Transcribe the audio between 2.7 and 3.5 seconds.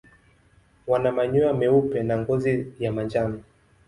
ya manjano.